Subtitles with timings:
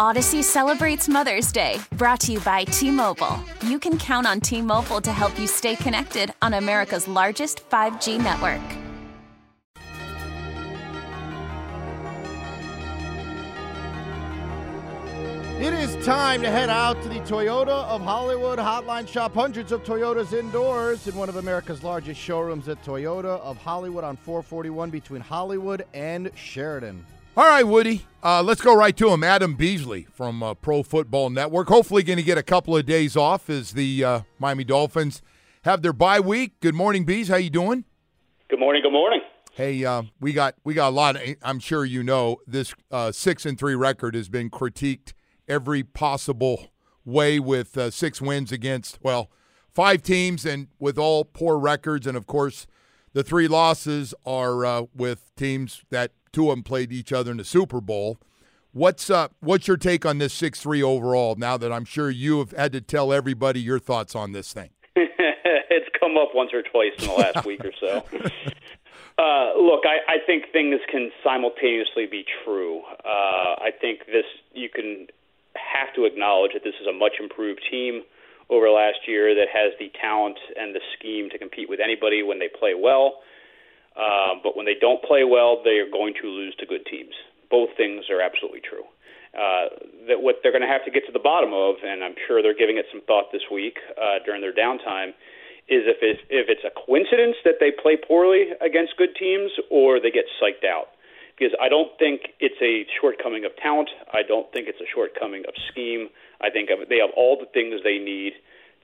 [0.00, 3.36] Odyssey celebrates Mother's Day, brought to you by T Mobile.
[3.62, 8.22] You can count on T Mobile to help you stay connected on America's largest 5G
[8.22, 8.60] network.
[15.60, 19.34] It is time to head out to the Toyota of Hollywood Hotline Shop.
[19.34, 24.16] Hundreds of Toyotas indoors in one of America's largest showrooms at Toyota of Hollywood on
[24.16, 27.04] 441 between Hollywood and Sheridan.
[27.38, 28.04] All right, Woody.
[28.20, 29.22] Uh, let's go right to him.
[29.22, 31.68] Adam Beasley from uh, Pro Football Network.
[31.68, 35.22] Hopefully, going to get a couple of days off as the uh, Miami Dolphins
[35.62, 36.58] have their bye week.
[36.58, 37.28] Good morning, Bees.
[37.28, 37.84] How you doing?
[38.50, 38.82] Good morning.
[38.82, 39.20] Good morning.
[39.52, 41.14] Hey, uh, we got we got a lot.
[41.14, 45.12] Of, I'm sure you know this uh, six and three record has been critiqued
[45.46, 46.72] every possible
[47.04, 49.30] way with uh, six wins against, well,
[49.72, 52.04] five teams and with all poor records.
[52.04, 52.66] And of course,
[53.12, 57.36] the three losses are uh, with teams that two of them played each other in
[57.36, 58.16] the Super Bowl.
[58.70, 61.34] What's uh, what's your take on this six three overall?
[61.34, 64.70] Now that I'm sure you have had to tell everybody your thoughts on this thing.
[64.94, 68.04] it's come up once or twice in the last week or so.
[69.18, 72.82] Uh, look, I, I think things can simultaneously be true.
[73.04, 75.08] Uh, I think this you can
[75.56, 78.02] have to acknowledge that this is a much improved team
[78.48, 82.38] over last year that has the talent and the scheme to compete with anybody when
[82.38, 83.18] they play well.
[83.98, 87.14] Um, but when they don't play well, they are going to lose to good teams.
[87.50, 88.86] Both things are absolutely true.
[89.34, 89.74] Uh,
[90.06, 92.40] that what they're going to have to get to the bottom of, and I'm sure
[92.40, 95.12] they're giving it some thought this week uh, during their downtime,
[95.68, 100.00] is if it's, if it's a coincidence that they play poorly against good teams or
[100.00, 100.96] they get psyched out
[101.38, 103.90] because I don't think it's a shortcoming of talent.
[104.12, 106.08] I don't think it's a shortcoming of scheme.
[106.40, 108.32] I think they have all the things they need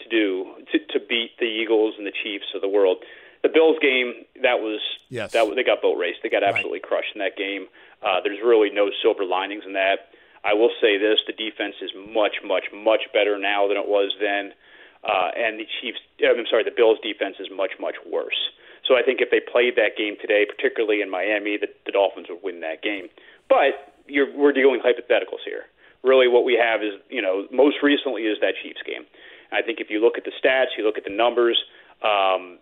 [0.03, 3.03] to do to, to beat the Eagles and the Chiefs of the world.
[3.45, 4.81] The Bills game that was
[5.13, 5.37] yes.
[5.37, 6.25] that they got boat raced.
[6.25, 6.89] They got absolutely right.
[6.89, 7.69] crushed in that game.
[8.01, 10.17] Uh, there's really no silver linings in that.
[10.43, 14.17] I will say this: the defense is much, much, much better now than it was
[14.17, 14.57] then,
[15.05, 16.01] uh, and the Chiefs.
[16.25, 18.49] I'm sorry, the Bills' defense is much, much worse.
[18.89, 22.29] So I think if they played that game today, particularly in Miami, the, the Dolphins
[22.29, 23.09] would win that game.
[23.49, 25.65] But you're, we're dealing hypotheticals here.
[26.03, 29.05] Really, what we have is, you know, most recently is that Chiefs game.
[29.53, 31.57] I think if you look at the stats, you look at the numbers,
[32.05, 32.59] um,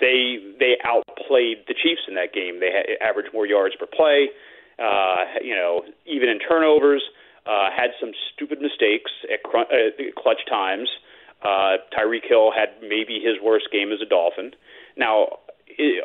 [0.00, 2.60] they they outplayed the Chiefs in that game.
[2.60, 4.28] They had, averaged more yards per play.
[4.78, 7.02] Uh, you know, even in turnovers,
[7.46, 10.88] uh, had some stupid mistakes at cr- uh, clutch times.
[11.42, 14.52] Uh, Tyreek Hill had maybe his worst game as a Dolphin.
[14.96, 15.40] Now,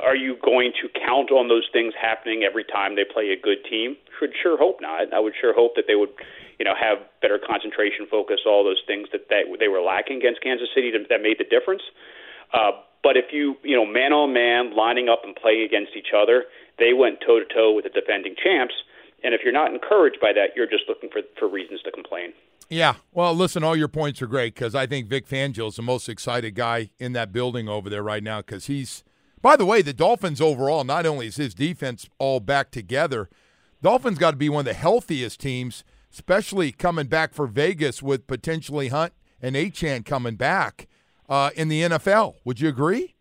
[0.04, 3.64] are you going to count on those things happening every time they play a good
[3.70, 3.98] team?
[4.20, 5.12] Should sure hope not.
[5.14, 6.14] I would sure hope that they would,
[6.60, 10.42] you know, have better concentration, focus, all those things that they, they were lacking against
[10.42, 11.82] Kansas City to, that made the difference.
[12.54, 12.72] Uh,
[13.06, 16.46] but if you, you know, man on man, lining up and playing against each other,
[16.80, 18.74] they went toe to toe with the defending champs.
[19.24, 22.34] And if you're not encouraged by that, you're just looking for, for reasons to complain.
[22.68, 22.96] Yeah.
[23.14, 26.10] Well, listen, all your points are great because I think Vic Fangio is the most
[26.10, 29.04] excited guy in that building over there right now because he's–
[29.44, 33.30] by the way, the Dolphins overall, not only is his defense all back together,
[33.84, 38.26] Dolphins got to be one of the healthiest teams, especially coming back for Vegas with
[38.26, 40.88] potentially Hunt and Achane coming back
[41.30, 42.36] uh, in the NFL.
[42.44, 43.16] Would you agree?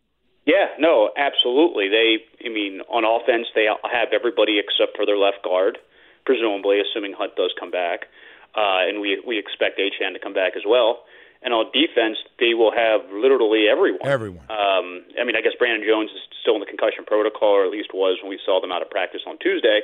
[0.47, 1.89] Yeah, no, absolutely.
[1.89, 5.79] They, I mean, on offense, they have everybody except for their left guard,
[6.27, 8.13] presumably, assuming Hunt does come back,
[8.55, 11.05] uh, and we we expect Achane to come back as well.
[11.45, 14.05] And on defense, they will have literally everyone.
[14.09, 14.49] Everyone.
[14.49, 17.73] Um, I mean, I guess Brandon Jones is still in the concussion protocol, or at
[17.73, 19.81] least was when we saw them out of practice on Tuesday.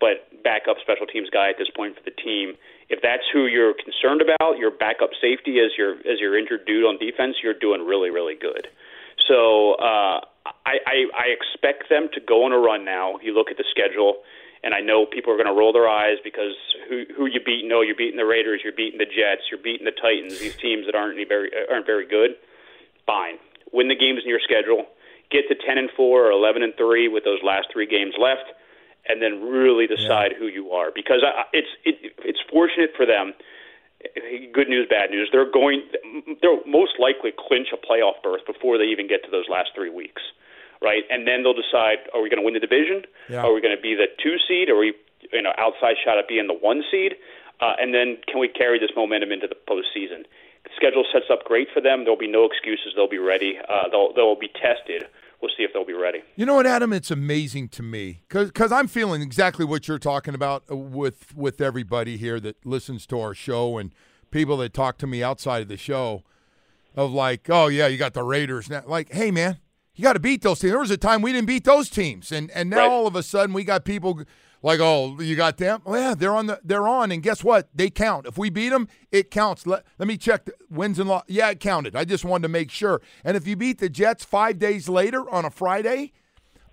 [0.00, 2.54] But backup special teams guy at this point for the team.
[2.90, 6.84] If that's who you're concerned about, your backup safety as your as your injured dude
[6.84, 8.68] on defense, you're doing really really good.
[9.28, 10.20] So uh,
[10.66, 13.16] I, I I expect them to go on a run now.
[13.22, 14.22] You look at the schedule
[14.64, 16.56] and I know people are going to roll their eyes because
[16.88, 17.68] who who you beat?
[17.68, 20.40] No, you're beating the Raiders, you're beating the Jets, you're beating the Titans.
[20.40, 22.32] These teams that aren't any very aren't very good.
[23.06, 23.36] Fine,
[23.72, 24.86] win the games in your schedule.
[25.30, 28.56] Get to ten and four or eleven and three with those last three games left,
[29.08, 30.38] and then really decide yeah.
[30.38, 30.90] who you are.
[30.94, 33.34] Because I, it's it, it's fortunate for them.
[34.52, 35.28] Good news, bad news.
[35.32, 35.82] They're going.
[36.42, 39.90] They'll most likely clinch a playoff berth before they even get to those last three
[39.90, 40.22] weeks
[40.84, 41.04] right?
[41.08, 43.08] And then they'll decide: Are we going to win the division?
[43.32, 43.42] Yeah.
[43.42, 44.68] Are we going to be the two seed?
[44.68, 44.92] Are we,
[45.32, 47.16] you know, outside shot at being the one seed?
[47.58, 50.28] Uh, and then can we carry this momentum into the postseason?
[50.64, 52.04] The schedule sets up great for them.
[52.04, 52.92] There'll be no excuses.
[52.94, 53.58] They'll be ready.
[53.58, 55.08] Uh, they'll they'll be tested.
[55.44, 56.20] We'll see if they'll be ready.
[56.36, 56.90] You know what, Adam?
[56.94, 61.60] It's amazing to me because I'm feeling exactly what you're talking about uh, with with
[61.60, 63.92] everybody here that listens to our show and
[64.30, 66.22] people that talk to me outside of the show
[66.96, 68.84] of like, oh yeah, you got the Raiders now.
[68.86, 69.58] Like, hey man,
[69.94, 70.70] you got to beat those teams.
[70.70, 72.90] There was a time we didn't beat those teams, and and now Right.
[72.90, 74.22] all of a sudden we got people
[74.64, 75.82] like, oh, you got them.
[75.84, 77.68] Well, yeah, they're on the they're on, and guess what?
[77.74, 78.26] They count.
[78.26, 79.66] If we beat them, it counts.
[79.66, 81.24] Let let me check the wins and loss.
[81.28, 81.94] Yeah, it counted.
[81.94, 83.02] I just wanted to make sure.
[83.22, 86.12] And if you beat the Jets five days later on a Friday,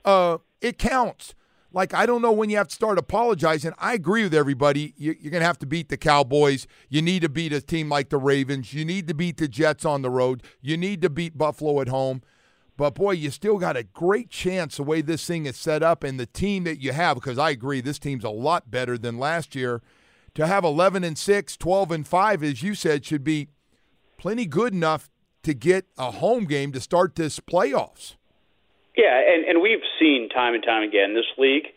[0.05, 1.35] uh, it counts.
[1.73, 3.73] Like I don't know when you have to start apologizing.
[3.77, 4.93] I agree with everybody.
[4.95, 6.67] You, you're gonna have to beat the Cowboys.
[6.87, 8.73] You need to beat a team like the Ravens.
[8.73, 10.43] You need to beat the Jets on the road.
[10.61, 12.21] You need to beat Buffalo at home.
[12.81, 16.03] But boy, you still got a great chance the way this thing is set up
[16.03, 17.13] and the team that you have.
[17.13, 19.83] Because I agree, this team's a lot better than last year.
[20.33, 23.49] To have 11 and 6, 12 and 5, as you said, should be
[24.17, 25.11] plenty good enough
[25.43, 28.15] to get a home game to start this playoffs.
[28.97, 31.67] Yeah, and and we've seen time and time again this league.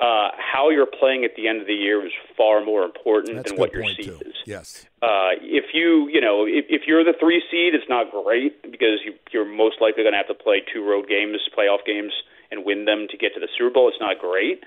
[0.00, 3.50] Uh, how you're playing at the end of the year is far more important That's
[3.50, 4.18] than what your seed too.
[4.26, 4.34] is.
[4.44, 4.84] Yes.
[5.00, 8.98] Uh, if you, you know, if, if you're the three seed, it's not great because
[9.04, 12.12] you, you're most likely going to have to play two road games, playoff games,
[12.50, 13.88] and win them to get to the Super Bowl.
[13.88, 14.64] It's not great,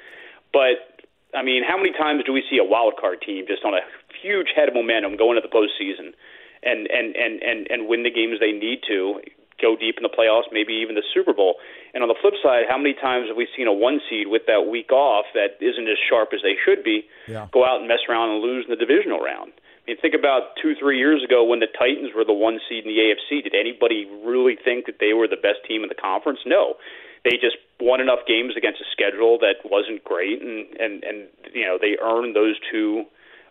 [0.54, 1.04] but
[1.36, 3.81] I mean, how many times do we see a wild card team just on a
[4.22, 6.16] huge head of momentum going into the postseason
[6.63, 9.19] and and and and and win the games they need to?
[9.62, 11.56] Go deep in the playoffs, maybe even the Super Bowl.
[11.94, 14.44] And on the flip side, how many times have we seen a one seed with
[14.48, 17.48] that week off that isn't as sharp as they should be Yeah.
[17.52, 19.54] go out and mess around and lose in the divisional round?
[19.56, 22.86] I mean, think about two, three years ago when the Titans were the one seed
[22.86, 23.42] in the AFC.
[23.44, 26.40] Did anybody really think that they were the best team in the conference?
[26.46, 26.75] No.
[27.24, 31.66] They just won enough games against a schedule that wasn't great, and and and you
[31.66, 33.06] know they earned those two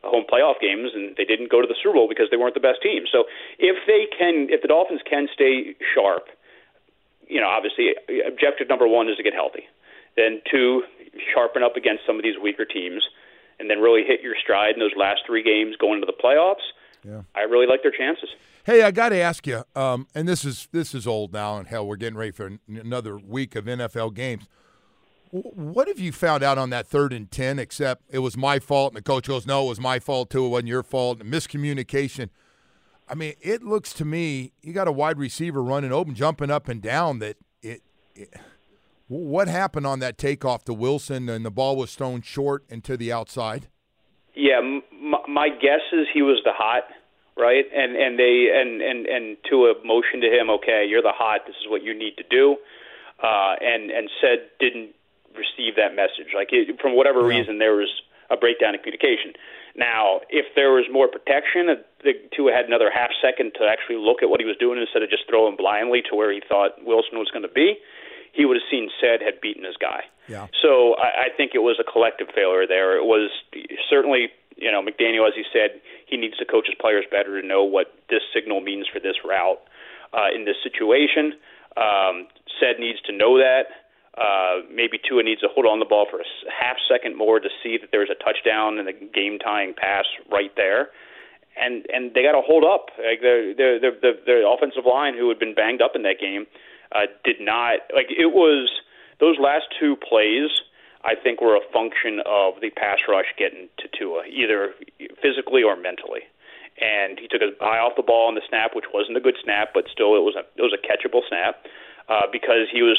[0.06, 2.60] home playoff games, and they didn't go to the Super Bowl because they weren't the
[2.64, 3.04] best team.
[3.10, 3.24] So
[3.58, 6.28] if they can, if the Dolphins can stay sharp,
[7.28, 7.94] you know, obviously
[8.26, 9.64] objective number one is to get healthy.
[10.16, 10.82] Then two,
[11.34, 13.02] sharpen up against some of these weaker teams,
[13.58, 16.64] and then really hit your stride in those last three games going into the playoffs.
[17.04, 17.22] Yeah.
[17.34, 18.30] I really like their chances.
[18.64, 21.68] Hey, I got to ask you, um, and this is this is old now, and
[21.68, 24.48] hell, we're getting ready for an- another week of NFL games.
[25.34, 27.58] What have you found out on that third and ten?
[27.58, 30.46] Except it was my fault, and the coach goes, "No, it was my fault too.
[30.46, 32.28] It wasn't your fault." Miscommunication.
[33.08, 36.69] I mean, it looks to me you got a wide receiver running open, jumping up
[36.69, 37.19] and down.
[37.19, 37.82] That it,
[38.14, 38.32] it
[39.08, 42.96] what happened on that takeoff to Wilson, and the ball was thrown short and to
[42.96, 43.66] the outside.
[44.36, 44.82] Yeah, m-
[45.28, 46.84] my guess is he was the hot,
[47.36, 47.64] right?
[47.75, 51.40] And and they and and and Tua motioned to him, okay, you're the hot.
[51.44, 52.56] This is what you need to do.
[53.20, 54.94] Uh, and and Ced didn't
[55.34, 56.32] receive that message.
[56.34, 57.38] Like it, from whatever Yeah.
[57.38, 57.90] reason, there was
[58.31, 59.34] a breakdown in communication.
[59.76, 63.96] Now, if there was more protection, uh, the Tua had another half second to actually
[63.96, 66.82] look at what he was doing instead of just throwing blindly to where he thought
[66.84, 67.76] Wilson was going to be.
[68.32, 70.04] He would have seen Ced had beaten his guy.
[70.28, 70.46] Yeah.
[70.62, 72.96] So I, I think it was a collective failure there.
[72.96, 73.31] It was
[73.90, 77.46] certainly, you know, McDaniel, as he said, he needs to coach his players better to
[77.46, 79.60] know what this signal means for this route
[80.12, 81.34] uh, in this situation.
[81.76, 82.26] Um,
[82.60, 83.66] Ced needs to know that.
[84.16, 87.49] Uh, maybe Tua needs to hold on the ball for a half second more to
[87.62, 90.90] see that there's a touchdown and a game tying pass right there.
[91.58, 92.94] And and they got to hold up.
[92.98, 96.46] Like the the the, the offensive line, who had been banged up in that game,
[96.94, 98.70] uh, did not like it was
[99.20, 100.50] those last two plays.
[101.05, 104.72] I think were a function of the pass rush getting to Tua, either
[105.20, 106.24] physically or mentally.
[106.81, 109.36] And he took his eye off the ball on the snap, which wasn't a good
[109.44, 111.62] snap, but still it was a it was a catchable snap
[112.08, 112.98] uh, because he was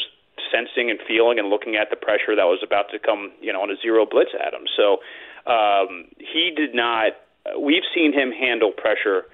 [0.50, 3.62] sensing and feeling and looking at the pressure that was about to come, you know,
[3.62, 4.66] on a zero blitz at him.
[4.76, 4.98] So
[5.46, 7.12] um, he did not.
[7.58, 9.26] We've seen him handle pressure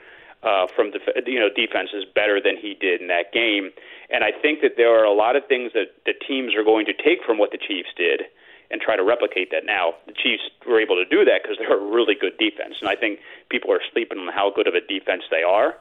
[0.42, 3.70] uh, from def- you know defenses better than he did in that game,
[4.10, 6.86] and I think that there are a lot of things that the teams are going
[6.86, 8.22] to take from what the Chiefs did
[8.70, 9.64] and try to replicate that.
[9.64, 12.90] Now the Chiefs were able to do that because they're a really good defense, and
[12.90, 15.78] I think people are sleeping on how good of a defense they are.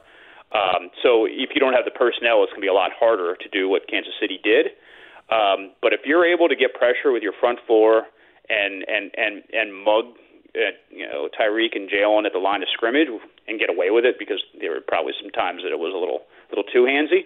[0.52, 3.36] Um, so if you don't have the personnel, it's going to be a lot harder
[3.36, 4.76] to do what Kansas City did.
[5.32, 8.04] Um, but if you're able to get pressure with your front four
[8.48, 10.04] and and and and mug,
[10.54, 13.08] uh, you know Tyreek and Jalen at the line of scrimmage
[13.48, 15.98] and get away with it because there were probably some times that it was a
[15.98, 17.24] little little too handsy.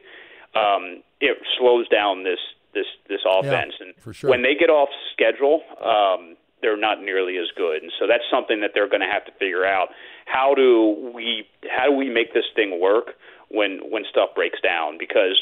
[0.55, 2.39] Um, it slows down this
[2.75, 4.31] this this offense, and for sure.
[4.31, 8.61] when they get off schedule, um, they're not nearly as good, and so that's something
[8.61, 9.89] that they're going to have to figure out.
[10.27, 13.17] How do we how do we make this thing work
[13.50, 14.99] when when stuff breaks down?
[14.99, 15.37] Because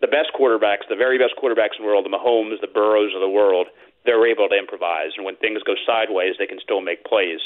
[0.00, 3.20] the best quarterbacks, the very best quarterbacks in the world, the Mahomes, the Burrows of
[3.20, 3.66] the world,
[4.04, 7.40] they're able to improvise, and when things go sideways, they can still make plays.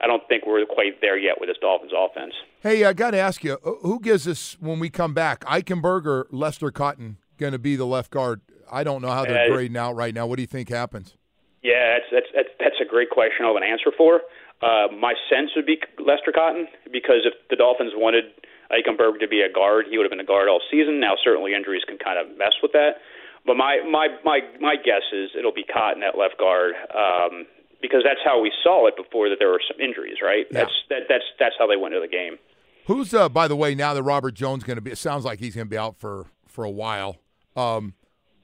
[0.00, 2.34] I don't think we're quite there yet with this Dolphins offense.
[2.60, 5.40] Hey, I got to ask you, uh, who gives us when we come back?
[5.44, 8.42] Eichenberg or Lester Cotton going to be the left guard?
[8.70, 10.26] I don't know how they're Uh, grading out right now.
[10.26, 11.16] What do you think happens?
[11.62, 13.44] Yeah, that's that's that's, that's a great question.
[13.44, 14.20] I have an answer for.
[14.62, 18.24] Uh, my sense would be Lester Cotton because if the Dolphins wanted
[18.70, 21.00] Eichenberg to be a guard, he would have been a guard all season.
[21.00, 23.02] Now, certainly injuries can kind of mess with that,
[23.44, 26.74] but my my my my guess is it'll be Cotton at left guard.
[26.94, 27.46] Um,
[27.82, 30.46] because that's how we saw it before that there were some injuries, right?
[30.50, 30.60] Yeah.
[30.60, 32.38] That's that, that's that's how they went into the game.
[32.86, 35.38] Who's uh by the way, now that Robert Jones going to be it sounds like
[35.38, 37.16] he's going to be out for for a while.
[37.54, 37.94] Um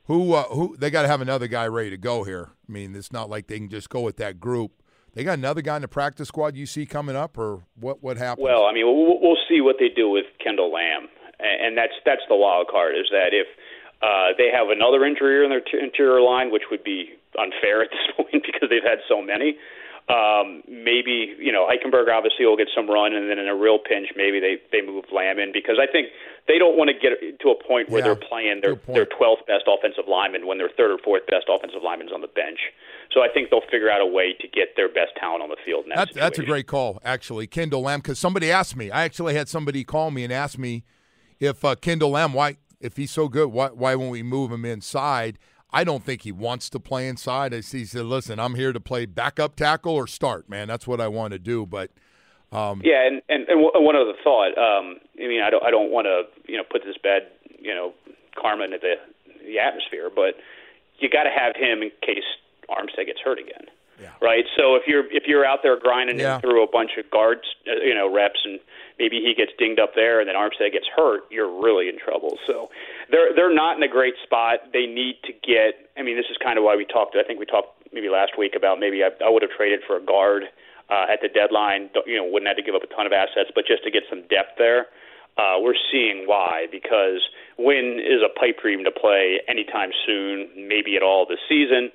[0.05, 2.51] who uh, who they got to have another guy ready to go here.
[2.69, 4.82] I mean, it's not like they can just go with that group.
[5.15, 8.17] They got another guy in the practice squad you see coming up or what what
[8.17, 8.45] happened?
[8.45, 12.23] Well, I mean, we'll, we'll see what they do with Kendall Lamb, and that's that's
[12.29, 12.97] the wild card.
[12.97, 13.47] Is that if
[14.01, 17.91] uh, they have another injury in their t- interior line, which would be unfair at
[17.91, 19.57] this point because they've had so many.
[20.09, 23.79] Um, maybe you know Eichenberg obviously will get some run, and then in a real
[23.79, 26.09] pinch, maybe they they move Lamb in because I think
[26.49, 29.47] they don't want to get to a point where Yeah, they're playing their their 12th
[29.47, 32.59] best offensive lineman when their third or fourth best offensive lineman's on the bench.
[33.13, 35.57] So I think they'll figure out a way to get their best talent on the
[35.65, 35.85] field.
[35.95, 38.01] That, that's a great call, actually, Kendall Lamb.
[38.01, 40.85] Because somebody asked me, I actually had somebody call me and ask me
[41.39, 44.65] if uh, Kendall Lamb, why, if he's so good, why, why won't we move him
[44.65, 45.39] inside?
[45.73, 47.53] I don't think he wants to play inside.
[47.65, 50.69] See, he said, "Listen, I'm here to play backup tackle or start, man.
[50.69, 51.91] That's what I want to do." But
[52.53, 54.57] um, Yeah, and and, and one- one other thought.
[54.59, 57.23] Um, I mean, I don't I don't want to you know put this bad
[57.59, 57.95] you know
[58.41, 58.95] karma into the
[59.47, 60.35] the atmosphere, but
[60.99, 62.25] you got to have him in case
[62.71, 63.67] Armstead gets hurt again.
[64.03, 64.11] Yeah.
[64.21, 64.45] Right.
[64.57, 66.37] So if you're if you're out there grinding Yeah.
[66.37, 68.59] him through a bunch of guards, uh, you know, reps, and
[68.99, 72.39] maybe he gets dinged up there, and then Armstead gets hurt, you're really in trouble.
[72.47, 72.71] So
[73.11, 74.73] they're they're not in a great spot.
[74.73, 75.91] They need to get.
[75.97, 77.17] I mean, this is kind of why we talked.
[77.17, 79.97] I think we talked maybe last week about maybe I, I would have traded for
[79.97, 80.45] a guard
[80.91, 81.91] uh, at the deadline.
[82.07, 84.03] You know, wouldn't have to give up a ton of assets, but just to get
[84.11, 84.87] some depth there.
[85.39, 87.23] Uh, we're seeing why because
[87.57, 91.91] Wynn is a pipe dream to play anytime soon, maybe at all this season.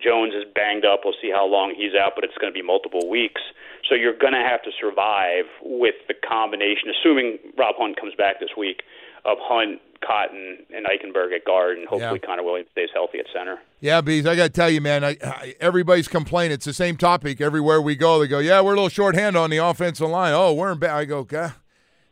[0.00, 1.00] Jones is banged up.
[1.04, 3.40] We'll see how long he's out, but it's going to be multiple weeks.
[3.88, 8.38] So you're going to have to survive with the combination, assuming Rob Hunt comes back
[8.38, 8.82] this week,
[9.24, 12.26] of Hunt, Cotton, and Eichenberg at guard, and hopefully Yeah.
[12.26, 13.58] Connor Williams stays healthy at center.
[13.80, 16.52] yeah, bees, I got to tell you, man, I, I, everybody's complaining.
[16.54, 18.20] It's the same topic everywhere we go.
[18.20, 20.90] They go, "Yeah, we're a little shorthand on the offensive line." Oh, we're in bad.
[20.92, 21.54] I go, "God."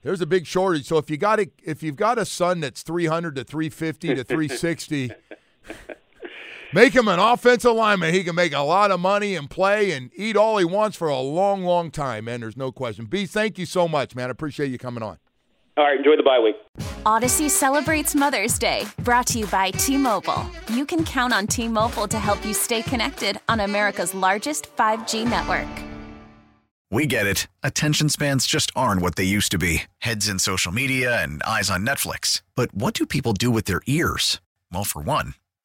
[0.03, 0.87] There's a big shortage.
[0.87, 4.25] So if you got a, if you've got a son that's 300 to 350 to
[4.25, 5.11] 360,
[6.73, 8.15] make him an offensive lineman.
[8.15, 11.09] He can make a lot of money and play and eat all he wants for
[11.09, 12.41] a long, long time, man.
[12.41, 13.07] There's no question.
[13.07, 14.29] B, thank you so much, man.
[14.29, 15.19] I appreciate you coming on.
[15.79, 16.57] All right, enjoy the bye week.
[17.05, 20.49] Odyssey celebrates Mother's Day, brought to you by T Mobile.
[20.71, 25.29] You can count on T Mobile to help you stay connected on America's largest 5G
[25.29, 25.69] network.
[26.91, 27.49] We get it.
[27.63, 31.69] Attention spans just aren't what they used to be heads in social media and eyes
[31.69, 32.43] on Netflix.
[32.55, 34.41] But what do people do with their ears?
[34.73, 35.35] Well, for one,